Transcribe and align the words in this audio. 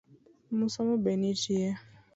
Musoma 0.57 0.95
be 1.03 1.11
nitie? 1.21 1.67